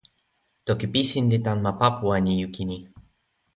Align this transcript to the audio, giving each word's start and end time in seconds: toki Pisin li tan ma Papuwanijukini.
toki 0.65 0.85
Pisin 0.93 1.25
li 1.31 1.39
tan 1.45 1.57
ma 1.63 1.71
Papuwanijukini. 1.79 2.77